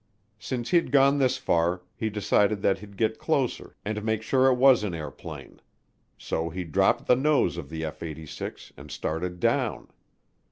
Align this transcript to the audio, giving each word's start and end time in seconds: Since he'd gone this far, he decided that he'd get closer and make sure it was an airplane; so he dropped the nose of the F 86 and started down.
Since 0.39 0.71
he'd 0.71 0.91
gone 0.91 1.19
this 1.19 1.37
far, 1.37 1.83
he 1.95 2.09
decided 2.09 2.63
that 2.63 2.79
he'd 2.79 2.97
get 2.97 3.19
closer 3.19 3.75
and 3.85 4.03
make 4.03 4.23
sure 4.23 4.47
it 4.47 4.55
was 4.55 4.83
an 4.83 4.95
airplane; 4.95 5.61
so 6.17 6.49
he 6.49 6.63
dropped 6.63 7.05
the 7.05 7.15
nose 7.15 7.55
of 7.55 7.69
the 7.69 7.85
F 7.85 8.01
86 8.01 8.73
and 8.75 8.89
started 8.89 9.39
down. 9.39 9.89